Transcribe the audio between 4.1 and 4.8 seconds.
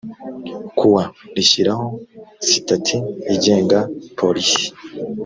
polisi